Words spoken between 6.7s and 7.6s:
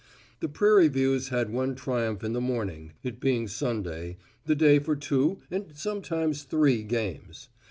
games.